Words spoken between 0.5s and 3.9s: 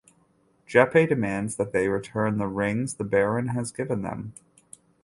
Jeppe demands that they return the rings the baron has